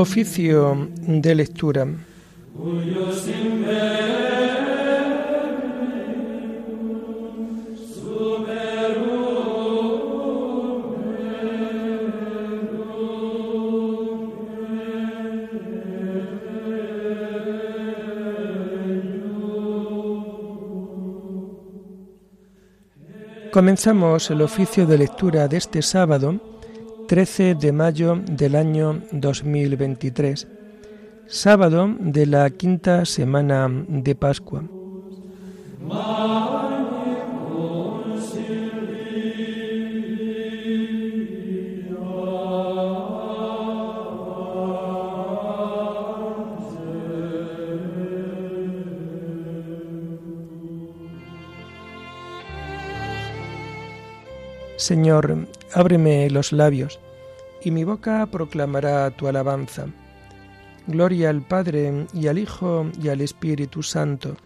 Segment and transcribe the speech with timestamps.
[0.00, 1.88] Oficio de lectura.
[23.50, 26.40] Comenzamos el oficio de lectura de este sábado,
[27.08, 30.46] 13 de mayo del año 2023,
[31.26, 34.62] sábado de la quinta semana de Pascua.
[54.76, 56.98] Señor, ábreme los labios,
[57.62, 59.86] y mi boca proclamará tu alabanza.
[60.86, 64.36] Gloria al Padre y al Hijo y al Espíritu Santo,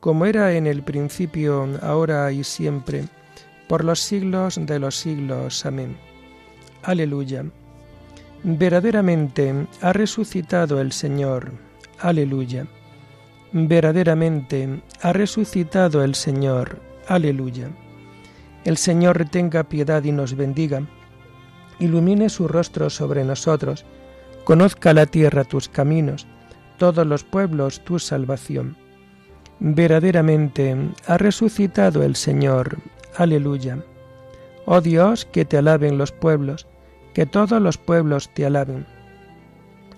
[0.00, 3.04] como era en el principio, ahora y siempre,
[3.68, 5.64] por los siglos de los siglos.
[5.66, 5.96] Amén.
[6.82, 7.44] Aleluya.
[8.42, 11.52] Verdaderamente ha resucitado el Señor.
[11.98, 12.66] Aleluya.
[13.52, 16.80] Verdaderamente ha resucitado el Señor.
[17.08, 17.70] Aleluya.
[18.66, 20.82] El Señor tenga piedad y nos bendiga,
[21.78, 23.84] ilumine su rostro sobre nosotros,
[24.42, 26.26] conozca la tierra tus caminos,
[26.76, 28.76] todos los pueblos tu salvación.
[29.60, 32.78] Verdaderamente ha resucitado el Señor.
[33.16, 33.84] Aleluya.
[34.64, 36.66] Oh Dios, que te alaben los pueblos,
[37.14, 38.84] que todos los pueblos te alaben.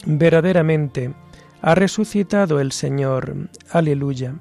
[0.04, 1.14] Verdaderamente
[1.62, 3.48] ha resucitado el Señor.
[3.70, 4.34] Aleluya.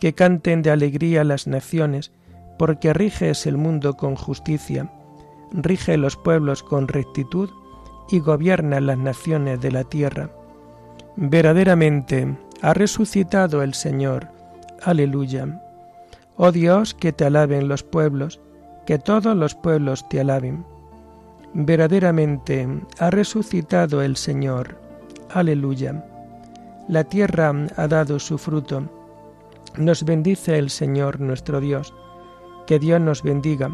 [0.00, 2.10] Que canten de alegría las naciones,
[2.58, 4.90] porque riges el mundo con justicia,
[5.52, 7.50] rige los pueblos con rectitud
[8.10, 10.30] y gobierna las naciones de la tierra.
[11.16, 14.28] Verdaderamente ha resucitado el Señor.
[14.82, 15.62] Aleluya.
[16.36, 18.40] Oh Dios, que te alaben los pueblos,
[18.86, 20.64] que todos los pueblos te alaben.
[21.54, 22.68] Verdaderamente
[22.98, 24.78] ha resucitado el Señor.
[25.30, 26.04] Aleluya.
[26.88, 28.84] La tierra ha dado su fruto.
[29.76, 31.92] Nos bendice el Señor nuestro Dios
[32.66, 33.70] que Dios nos bendiga,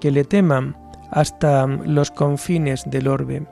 [0.00, 0.76] que le teman
[1.10, 3.46] hasta los confines del orbe.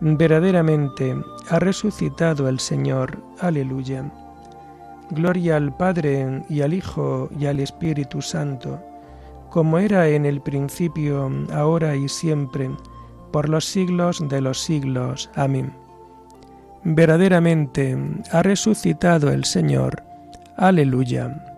[0.00, 1.16] Verdaderamente
[1.48, 3.18] ha resucitado el Señor.
[3.40, 4.10] Aleluya.
[5.10, 8.80] Gloria al Padre y al Hijo y al Espíritu Santo,
[9.50, 12.70] como era en el principio, ahora y siempre,
[13.30, 15.30] por los siglos de los siglos.
[15.34, 15.72] Amén.
[16.84, 17.96] Verdaderamente
[18.32, 20.02] ha resucitado el Señor.
[20.56, 21.51] Aleluya.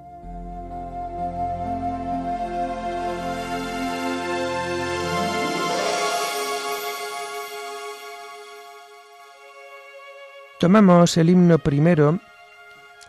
[10.64, 12.18] Tomamos el himno primero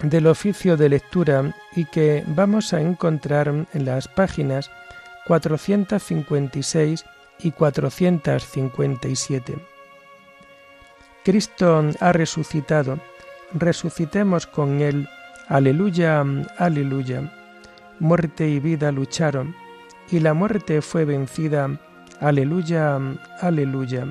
[0.01, 4.69] del oficio de lectura y que vamos a encontrar en las páginas
[5.25, 7.05] 456
[7.39, 9.55] y 457.
[11.23, 12.99] Cristo ha resucitado,
[13.53, 15.07] resucitemos con Él,
[15.47, 16.25] aleluya,
[16.57, 17.31] aleluya.
[17.99, 19.55] Muerte y vida lucharon,
[20.11, 21.69] y la muerte fue vencida,
[22.19, 22.99] aleluya,
[23.39, 24.07] aleluya.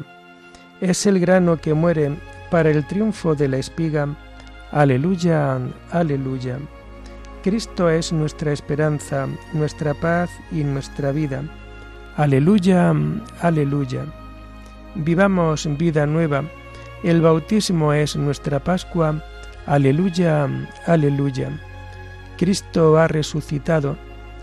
[0.81, 2.16] Es el grano que muere
[2.50, 4.09] para el triunfo de la espiga.
[4.72, 5.59] Aleluya,
[5.91, 6.59] aleluya.
[7.43, 11.43] Cristo es nuestra esperanza, nuestra paz y nuestra vida.
[12.16, 12.94] Aleluya,
[13.41, 14.06] aleluya.
[14.94, 16.44] Vivamos vida nueva.
[17.03, 19.22] El bautismo es nuestra Pascua.
[19.66, 20.49] Aleluya,
[20.87, 21.50] aleluya.
[22.38, 23.97] Cristo ha resucitado.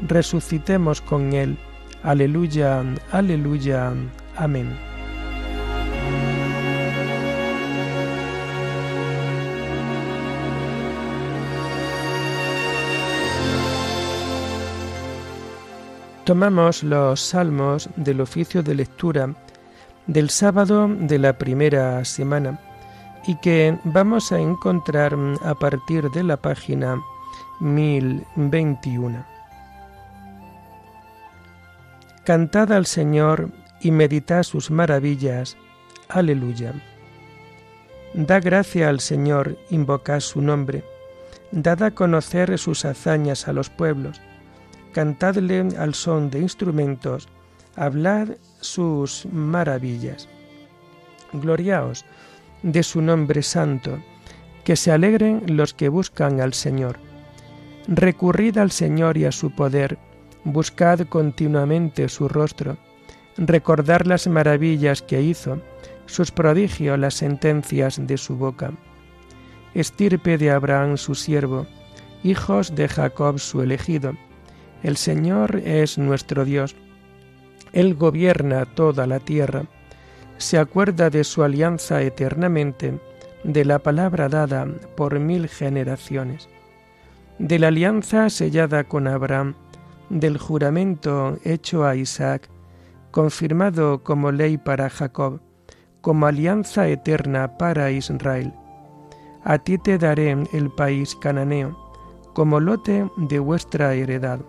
[0.08, 1.58] Resucitemos con Él.
[2.04, 3.94] Aleluya, aleluya.
[4.36, 4.91] Amén.
[16.32, 19.36] Tomamos los salmos del oficio de lectura
[20.08, 22.58] del sábado de la primera semana
[23.28, 25.14] y que vamos a encontrar
[25.44, 26.96] a partir de la página
[27.60, 29.26] 1021.
[32.24, 33.52] Cantad al Señor
[33.82, 35.58] y meditad sus maravillas.
[36.08, 36.72] Aleluya.
[38.14, 40.86] Da gracia al Señor, invocad su nombre.
[41.52, 44.22] Dad a conocer sus hazañas a los pueblos
[44.92, 47.28] cantadle al son de instrumentos,
[47.76, 48.30] hablad
[48.60, 50.28] sus maravillas.
[51.34, 52.06] Gloriaos
[52.64, 54.00] de su nombre santo,
[54.64, 56.98] que se alegren los que buscan al Señor.
[57.88, 59.98] Recurrid al Señor y a su poder,
[60.44, 62.78] buscad continuamente su rostro,
[63.38, 65.62] recordad las maravillas que hizo,
[66.06, 68.72] sus prodigios las sentencias de su boca.
[69.74, 71.66] Estirpe de Abraham su siervo,
[72.24, 74.14] hijos de Jacob su elegido.
[74.84, 76.76] El Señor es nuestro Dios.
[77.72, 79.66] Él gobierna toda la tierra.
[80.38, 83.00] Se acuerda de su alianza eternamente,
[83.44, 86.50] de la palabra dada por mil generaciones,
[87.40, 89.56] de la alianza sellada con Abraham,
[90.10, 92.50] del juramento hecho a Isaac,
[93.12, 95.42] confirmado como ley para Jacob,
[96.02, 98.54] como alianza eterna para Israel.
[99.44, 101.78] A ti te daré el país cananeo,
[102.34, 104.40] como lote de vuestra heredad.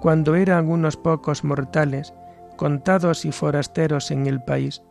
[0.00, 2.14] Cuando eran unos pocos mortales,
[2.56, 4.82] contados y forasteros en el país,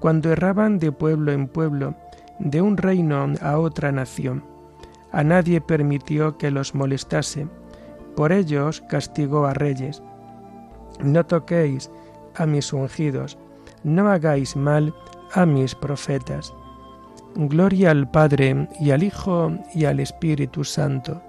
[0.00, 1.94] cuando erraban de pueblo en pueblo,
[2.38, 4.44] de un reino a otra nación,
[5.12, 7.46] a nadie permitió que los molestase,
[8.16, 10.02] por ellos castigó a reyes.
[11.00, 11.90] No toquéis
[12.34, 13.38] a mis ungidos,
[13.82, 14.94] no hagáis mal
[15.32, 16.52] a mis profetas.
[17.36, 21.22] Gloria al Padre y al Hijo y al Espíritu Santo,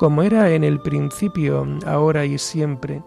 [0.00, 3.02] como era en el principio, ahora y siempre,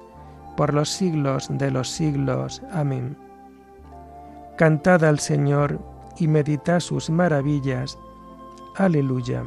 [0.56, 2.62] por los siglos de los siglos.
[2.72, 3.18] Amén.
[4.58, 5.80] Cantad al Señor
[6.20, 7.98] y meditad sus maravillas.
[8.76, 9.44] Aleluya.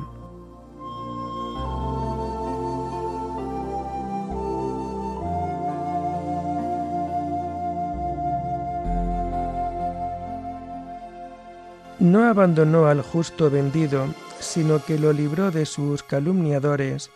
[12.01, 14.05] No abandonó al justo vendido,
[14.41, 17.09] sino que lo libró de sus calumniadores.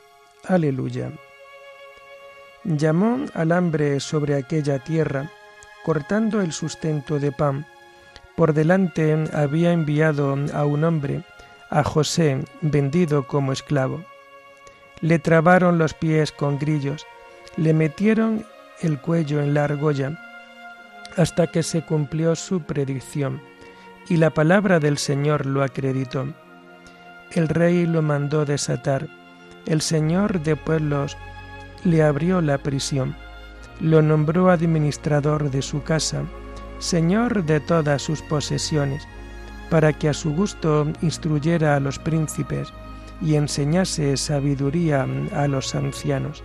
[0.50, 1.12] Aleluya.
[2.64, 5.30] Llamó al hambre sobre aquella tierra,
[5.84, 7.66] cortando el sustento de pan.
[8.34, 11.22] Por delante había enviado a un hombre,
[11.70, 14.04] a José, vendido como esclavo.
[15.00, 17.06] Le trabaron los pies con grillos,
[17.56, 18.44] le metieron
[18.80, 20.18] el cuello en la argolla,
[21.16, 23.40] hasta que se cumplió su predicción
[24.08, 26.26] y la palabra del Señor lo acreditó.
[27.30, 29.19] El rey lo mandó desatar,
[29.70, 31.16] el Señor de pueblos
[31.84, 33.16] le abrió la prisión,
[33.80, 36.24] lo nombró administrador de su casa,
[36.78, 39.08] Señor de todas sus posesiones,
[39.70, 42.68] para que a su gusto instruyera a los príncipes
[43.22, 46.44] y enseñase sabiduría a los ancianos.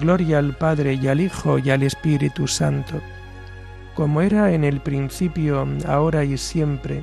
[0.00, 3.00] Gloria al Padre y al Hijo y al Espíritu Santo
[3.98, 7.02] como era en el principio, ahora y siempre,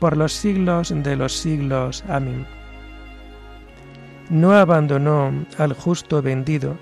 [0.00, 2.02] por los siglos de los siglos.
[2.08, 2.44] Amén.
[4.28, 6.76] No abandonó al justo vendido,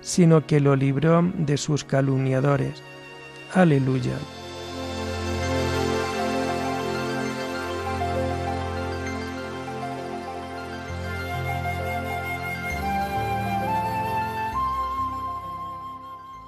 [0.00, 2.82] sino que lo libró de sus calumniadores.
[3.54, 4.14] Aleluya.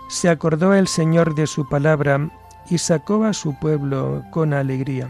[0.09, 2.29] Se acordó el Señor de su palabra
[2.69, 5.09] y sacó a su pueblo con alegría.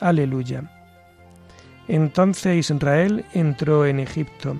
[0.00, 0.81] Aleluya.
[1.92, 4.56] Entonces Israel entró en Egipto.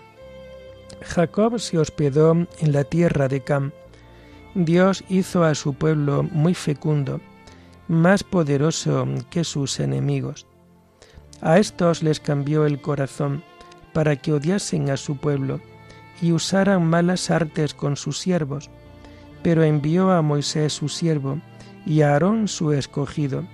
[1.03, 3.73] Jacob se hospedó en la tierra de Cam.
[4.55, 7.21] Dios hizo a su pueblo muy fecundo,
[7.89, 10.47] más poderoso que sus enemigos.
[11.41, 13.43] A estos les cambió el corazón
[13.93, 15.61] para que odiasen a su pueblo
[16.21, 18.71] y usaran malas artes con sus siervos
[19.43, 21.41] pero envió a Moisés su siervo
[21.85, 23.45] y a Aarón su escogido,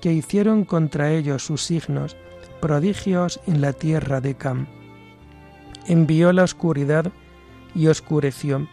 [0.00, 2.16] que hicieron contra ellos sus signos,
[2.62, 4.66] prodigios en la tierra de Cam.
[5.86, 7.12] Envió la oscuridad
[7.74, 8.66] y oscureció,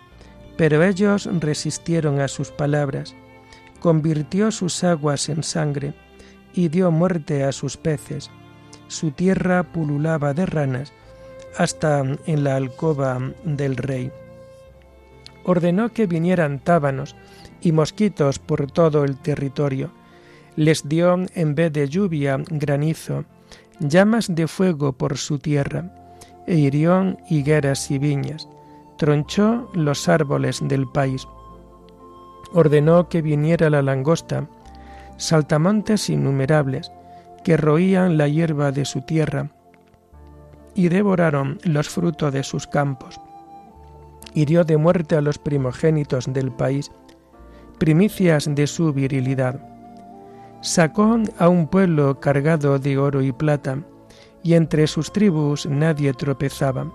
[0.56, 3.14] pero ellos resistieron a sus palabras.
[3.82, 5.94] Convirtió sus aguas en sangre
[6.54, 8.32] y dio muerte a sus peces.
[8.88, 10.94] Su tierra pululaba de ranas
[11.58, 14.10] hasta en la alcoba del rey
[15.50, 17.16] ordenó que vinieran tábanos
[17.62, 19.92] y mosquitos por todo el territorio.
[20.56, 23.26] Les dio en vez de lluvia granizo,
[23.80, 25.92] llamas de fuego por su tierra,
[26.48, 28.48] e hirió higueras y viñas,
[28.98, 31.28] tronchó los árboles del país.
[32.54, 34.48] Ordenó que viniera la langosta,
[35.18, 36.92] saltamontes innumerables,
[37.44, 39.52] que roían la hierba de su tierra,
[40.76, 43.20] y devoraron los frutos de sus campos
[44.34, 46.92] hirió de muerte a los primogénitos del país,
[47.78, 49.60] primicias de su virilidad.
[50.62, 53.80] Sacó a un pueblo cargado de oro y plata,
[54.44, 56.92] y entre sus tribus nadie tropezaba.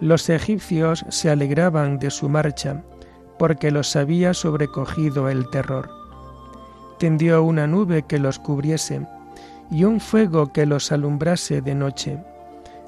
[0.00, 2.82] Los egipcios se alegraban de su marcha,
[3.38, 5.90] porque los había sobrecogido el terror.
[6.98, 9.06] Tendió una nube que los cubriese,
[9.70, 12.18] y un fuego que los alumbrase de noche.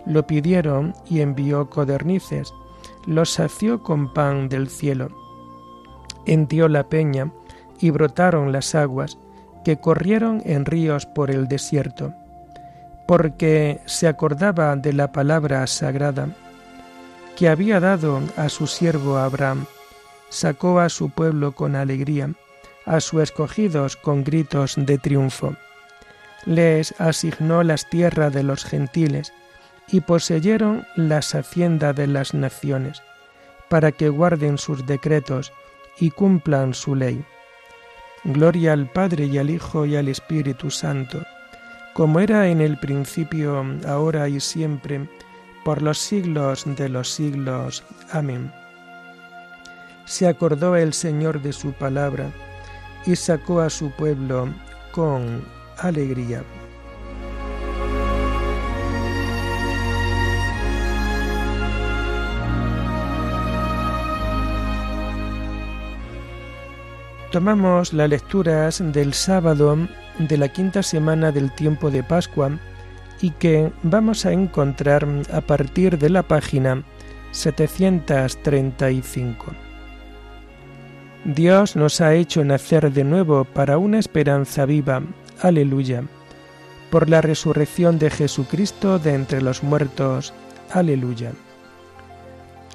[0.06, 2.54] Lo pidieron y envió codornices,
[3.06, 5.08] los sació con pan del cielo.
[6.26, 7.30] Hendió la peña
[7.80, 9.18] y brotaron las aguas,
[9.64, 12.12] que corrieron en ríos por el desierto,
[13.06, 16.28] porque se acordaba de la palabra sagrada
[17.36, 19.64] que había dado a su siervo Abraham,
[20.28, 22.30] sacó a su pueblo con alegría,
[22.84, 25.56] a sus escogidos con gritos de triunfo.
[26.44, 29.32] Les asignó las tierras de los gentiles,
[29.92, 33.02] y poseyeron las haciendas de las naciones,
[33.68, 35.52] para que guarden sus decretos
[35.98, 37.24] y cumplan su ley.
[38.24, 41.22] Gloria al Padre y al Hijo y al Espíritu Santo,
[41.94, 45.08] como era en el principio, ahora y siempre,
[45.64, 47.82] por los siglos de los siglos.
[48.12, 48.52] Amén.
[50.04, 52.30] Se acordó el Señor de su palabra
[53.06, 54.48] y sacó a su pueblo
[54.92, 55.42] con
[55.78, 56.42] alegría.
[67.30, 69.78] Tomamos las lecturas del sábado
[70.18, 72.50] de la quinta semana del tiempo de Pascua
[73.20, 76.82] y que vamos a encontrar a partir de la página
[77.30, 79.46] 735.
[81.24, 85.00] Dios nos ha hecho nacer de nuevo para una esperanza viva.
[85.40, 86.02] Aleluya.
[86.90, 90.34] Por la resurrección de Jesucristo de entre los muertos.
[90.72, 91.30] Aleluya.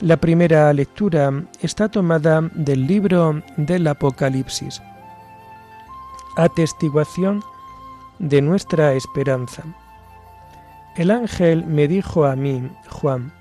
[0.01, 4.81] La primera lectura está tomada del libro del Apocalipsis,
[6.35, 7.41] atestiguación
[8.19, 9.63] de nuestra esperanza.
[10.97, 13.31] El ángel me dijo a mí, Juan,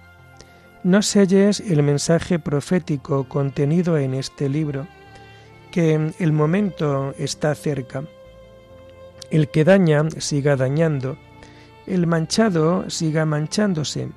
[0.85, 4.87] no selles el mensaje profético contenido en este libro,
[5.73, 8.05] que el momento está cerca.
[9.33, 11.19] El que daña siga dañando,
[11.89, 14.11] el manchado siga manchándose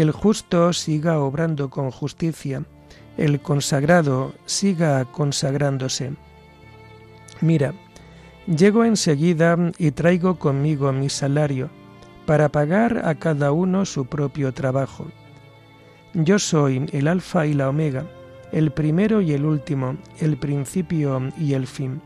[0.00, 2.64] el justo siga obrando con justicia,
[3.16, 6.14] el consagrado siga consagrándose.
[7.40, 7.74] Mira,
[8.48, 11.70] llego enseguida y traigo conmigo mi salario,
[12.26, 15.06] para pagar a cada uno su propio trabajo.
[16.12, 18.04] Yo soy el Alfa y la Omega,
[18.50, 22.00] el primero y el último, el principio y el fin.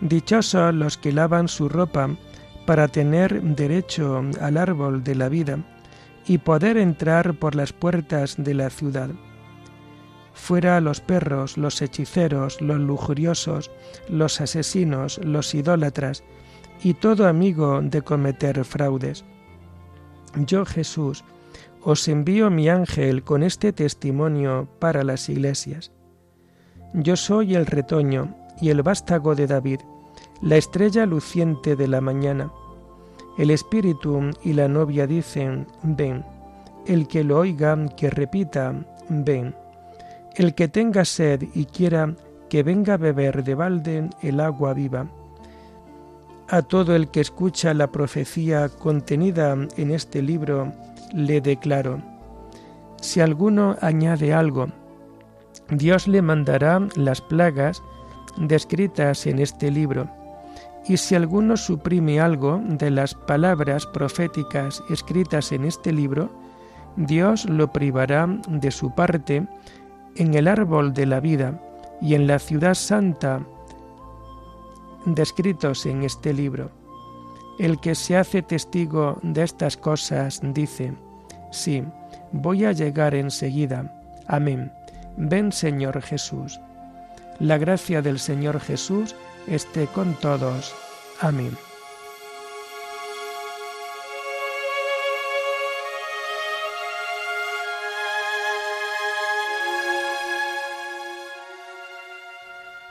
[0.00, 2.08] Dichosos los que lavan su ropa
[2.64, 5.58] para tener derecho al árbol de la vida
[6.28, 9.10] y poder entrar por las puertas de la ciudad.
[10.34, 13.70] Fuera los perros, los hechiceros, los lujuriosos,
[14.08, 16.22] los asesinos, los idólatras,
[16.82, 19.24] y todo amigo de cometer fraudes.
[20.46, 21.24] Yo, Jesús,
[21.82, 25.90] os envío mi ángel con este testimonio para las iglesias.
[26.92, 29.80] Yo soy el retoño y el vástago de David,
[30.42, 32.52] la estrella luciente de la mañana.
[33.38, 36.24] El espíritu y la novia dicen, ven.
[36.86, 38.74] El que lo oiga, que repita,
[39.08, 39.54] ven.
[40.34, 42.16] El que tenga sed y quiera,
[42.50, 45.06] que venga a beber de balde el agua viva.
[46.48, 50.72] A todo el que escucha la profecía contenida en este libro,
[51.14, 52.02] le declaro,
[53.00, 54.66] si alguno añade algo,
[55.70, 57.80] Dios le mandará las plagas
[58.36, 60.17] descritas en este libro
[60.88, 66.30] y si alguno suprime algo de las palabras proféticas escritas en este libro,
[66.96, 69.46] Dios lo privará de su parte
[70.16, 71.60] en el árbol de la vida
[72.00, 73.40] y en la ciudad santa
[75.04, 76.70] descritos en este libro.
[77.58, 80.94] El que se hace testigo de estas cosas dice,
[81.50, 81.84] sí,
[82.32, 83.92] voy a llegar enseguida.
[84.26, 84.72] Amén.
[85.16, 86.58] Ven Señor Jesús.
[87.40, 89.14] La gracia del Señor Jesús
[89.50, 90.74] esté con todos.
[91.20, 91.56] Amén.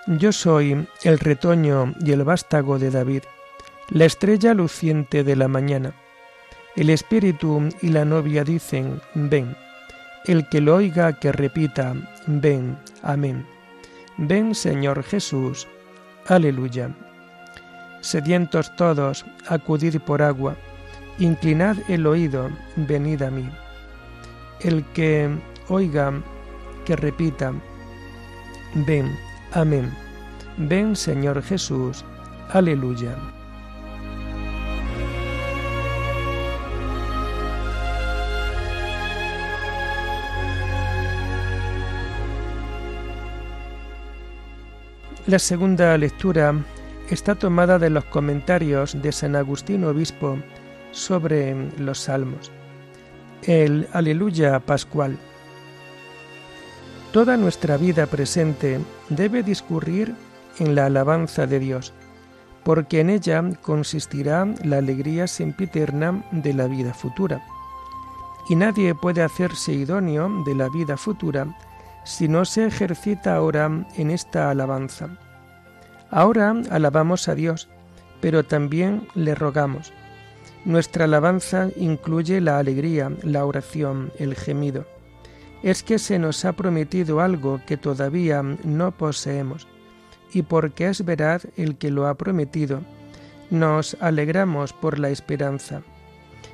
[0.08, 3.24] Yo soy el retoño y el vástago de David,
[3.90, 5.94] la estrella luciente de la mañana.
[6.78, 9.58] El espíritu y la novia dicen, ven.
[10.26, 11.94] El que lo oiga, que repita,
[12.26, 12.78] ven.
[13.02, 13.46] Amén.
[14.18, 15.68] Ven, Señor Jesús.
[16.28, 16.94] Aleluya.
[18.02, 20.56] Sedientos todos, acudid por agua,
[21.20, 23.50] inclinad el oído, venid a mí.
[24.60, 25.30] El que
[25.70, 26.12] oiga,
[26.86, 27.54] que repita,
[28.86, 29.18] ven,
[29.54, 29.90] amén.
[30.58, 32.04] Ven, Señor Jesús,
[32.50, 33.16] aleluya.
[45.28, 46.56] La segunda lectura
[47.10, 50.38] está tomada de los comentarios de San Agustín Obispo
[50.92, 52.50] sobre los Salmos.
[53.42, 55.18] El Aleluya Pascual.
[57.12, 58.80] Toda nuestra vida presente
[59.10, 60.16] debe discurrir
[60.60, 61.92] en la alabanza de Dios,
[62.64, 67.46] porque en ella consistirá la alegría sempiterna de la vida futura.
[68.48, 71.54] Y nadie puede hacerse idóneo de la vida futura
[72.08, 75.10] si no se ejercita ahora en esta alabanza.
[76.10, 77.68] Ahora alabamos a Dios,
[78.22, 79.92] pero también le rogamos.
[80.64, 84.86] Nuestra alabanza incluye la alegría, la oración, el gemido.
[85.64, 89.68] Es que se nos ha prometido algo que todavía no poseemos,
[90.32, 92.84] y porque es verdad el que lo ha prometido,
[93.50, 95.82] nos alegramos por la esperanza.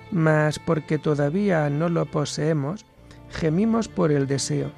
[0.10, 2.88] Mas porque todavía no lo poseemos,
[3.29, 4.72] gemimos por el deseo.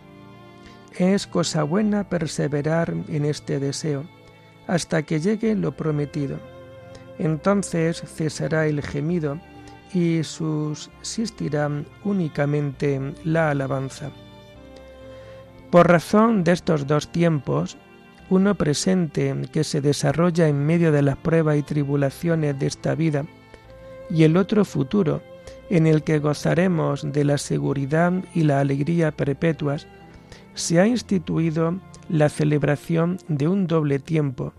[0.98, 4.06] Es cosa buena perseverar en este deseo,
[4.68, 6.40] hasta que llegue lo prometido
[7.18, 9.40] entonces cesará el gemido
[9.94, 11.70] y subsistirá
[12.04, 14.12] únicamente la alabanza.
[15.72, 17.78] Por razón de estos dos tiempos,
[18.30, 23.25] uno presente que se desarrolla en medio de las pruebas y tribulaciones de esta vida,
[24.10, 25.22] y el otro futuro,
[25.70, 29.88] en el que gozaremos de la seguridad y la alegría perpetuas,
[30.56, 31.76] se ha instituido
[32.10, 34.54] la celebración de un doble tiempo,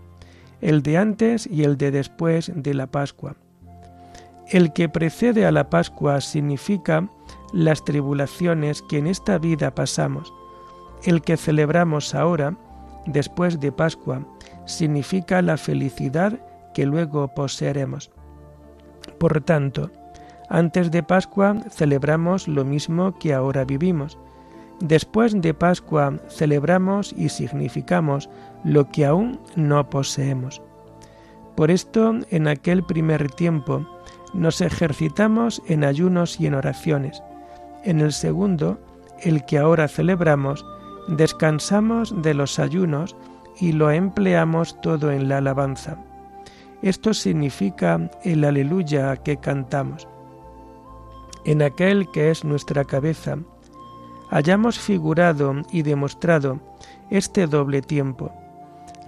[0.61, 3.35] el de antes y el de después de la Pascua.
[4.49, 7.09] El que precede a la Pascua significa
[7.53, 10.33] las tribulaciones que en esta vida pasamos.
[11.03, 12.55] El que celebramos ahora,
[13.05, 14.25] después de Pascua,
[14.65, 16.39] significa la felicidad
[16.73, 18.11] que luego poseeremos.
[19.19, 19.91] Por tanto,
[20.49, 24.17] antes de Pascua celebramos lo mismo que ahora vivimos.
[24.79, 28.29] Después de Pascua celebramos y significamos
[28.63, 30.61] lo que aún no poseemos.
[31.55, 33.87] Por esto, en aquel primer tiempo,
[34.33, 37.23] nos ejercitamos en ayunos y en oraciones.
[37.83, 38.79] En el segundo,
[39.21, 40.63] el que ahora celebramos,
[41.07, 43.15] descansamos de los ayunos
[43.59, 45.97] y lo empleamos todo en la alabanza.
[46.83, 50.07] Esto significa el aleluya que cantamos.
[51.45, 53.39] En aquel que es nuestra cabeza,
[54.29, 56.59] hayamos figurado y demostrado
[57.09, 58.31] este doble tiempo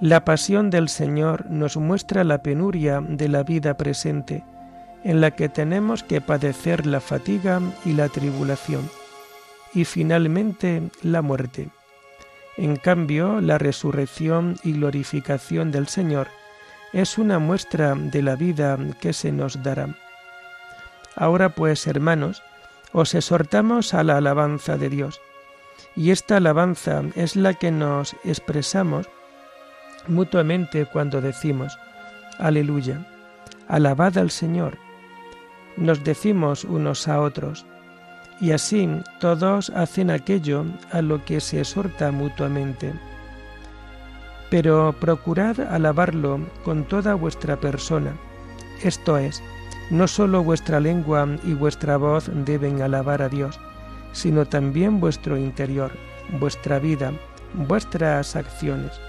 [0.01, 4.45] la pasión del Señor nos muestra la penuria de la vida presente,
[5.03, 8.89] en la que tenemos que padecer la fatiga y la tribulación,
[9.73, 11.67] y finalmente la muerte.
[12.55, 16.29] En cambio, la resurrección y glorificación del Señor
[16.93, 19.97] es una muestra de la vida que se nos dará.
[21.17, 22.41] Ahora pues, hermanos,
[22.93, 25.21] os exhortamos a la alabanza de Dios,
[25.95, 29.07] y esta alabanza es la que nos expresamos
[30.07, 31.77] mutuamente cuando decimos,
[32.37, 33.05] aleluya,
[33.67, 34.77] alabad al Señor.
[35.77, 37.65] Nos decimos unos a otros,
[38.41, 42.93] y así todos hacen aquello a lo que se exhorta mutuamente.
[44.49, 48.13] Pero procurad alabarlo con toda vuestra persona,
[48.83, 49.43] esto es,
[49.89, 53.59] no solo vuestra lengua y vuestra voz deben alabar a Dios,
[54.11, 55.91] sino también vuestro interior,
[56.39, 57.13] vuestra vida,
[57.53, 58.99] vuestras acciones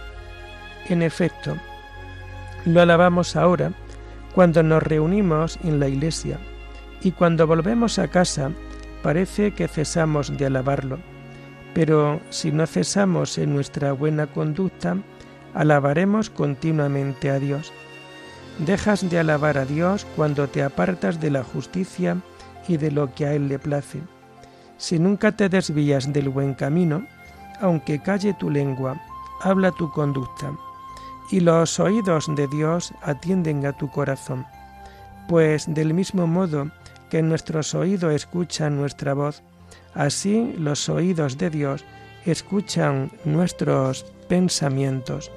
[0.89, 1.57] en efecto,
[2.65, 3.73] lo alabamos ahora
[4.35, 6.39] cuando nos reunimos en la iglesia
[7.03, 8.51] y cuando volvemos a casa
[9.03, 10.99] parece que cesamos de alabarlo,
[11.75, 14.97] pero si no cesamos en nuestra buena conducta,
[15.55, 17.73] alabaremos continuamente a Dios.
[18.59, 22.19] Dejas de alabar a Dios cuando te apartas de la justicia
[22.69, 24.01] y de lo que a Él le place.
[24.77, 27.07] Si nunca te desvías del buen camino,
[27.61, 29.01] aunque calle tu lengua,
[29.43, 30.53] habla tu conducta
[31.31, 34.47] y los oídos de Dios atienden a tu corazón,
[35.29, 36.71] pues del mismo modo
[37.09, 39.43] que nuestros oídos escuchan nuestra voz,
[39.95, 41.85] así los oídos de Dios
[42.27, 45.31] escuchan nuestros pensamientos.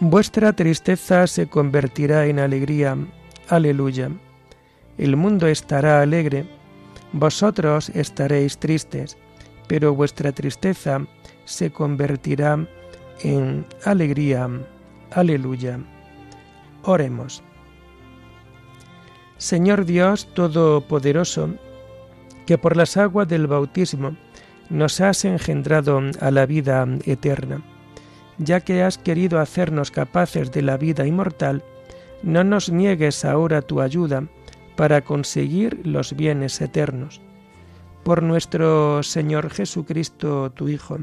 [0.00, 2.96] Vuestra tristeza se convertirá en alegría.
[3.48, 4.10] Aleluya
[5.00, 6.44] el mundo estará alegre,
[7.14, 9.16] vosotros estaréis tristes,
[9.66, 11.00] pero vuestra tristeza
[11.46, 12.68] se convertirá
[13.22, 14.46] en alegría.
[15.12, 15.80] Aleluya.
[16.82, 17.42] Oremos.
[19.38, 21.48] Señor Dios Todopoderoso,
[22.44, 24.18] que por las aguas del bautismo
[24.68, 27.62] nos has engendrado a la vida eterna,
[28.40, 31.62] ya que has querido hacernos capaces de la vida inmortal,
[32.22, 34.24] no nos niegues ahora tu ayuda,
[34.76, 37.20] para conseguir los bienes eternos.
[38.02, 41.00] Por nuestro Señor Jesucristo, tu Hijo,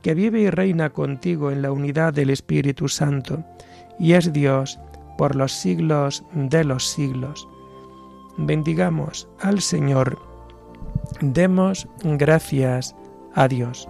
[0.00, 3.42] que vive y reina contigo en la unidad del Espíritu Santo,
[3.98, 4.78] y es Dios
[5.18, 7.48] por los siglos de los siglos.
[8.36, 10.18] bendigamos al Señor,
[11.20, 12.94] demos gracias
[13.34, 13.88] a Dios.